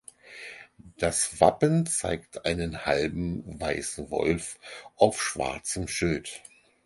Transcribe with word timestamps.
Das 0.97 1.39
Wappen 1.41 1.85
zeigt 1.85 2.45
einen 2.47 2.87
halben 2.87 3.59
weißen 3.61 4.09
Wolf 4.09 4.59
auf 4.95 5.21
schwarzem 5.21 5.87
Schild. 5.87 6.41